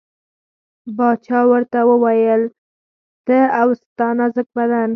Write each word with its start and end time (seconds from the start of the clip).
باچا 0.97 1.39
ورته 1.51 1.79
وویل 1.89 2.41
ته 3.25 3.37
او 3.61 3.67
ستا 3.79 4.07
نازک 4.17 4.47
بدن. 4.57 4.89